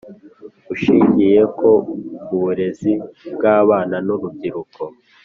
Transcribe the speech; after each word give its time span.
Ushingiye 0.73 1.41
ko 1.59 1.69
uburezi 2.33 2.91
bw 3.33 3.43
abana 3.57 3.95
n 4.05 4.07
urubyiruko 4.15 4.81